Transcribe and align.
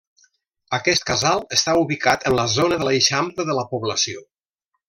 Aquest 0.77 1.05
casal 1.09 1.43
està 1.59 1.75
ubicat 1.83 2.27
en 2.31 2.37
la 2.39 2.47
zona 2.57 2.81
de 2.83 2.91
l'eixample 2.91 3.49
de 3.51 3.59
la 3.63 3.71
població. 3.75 4.29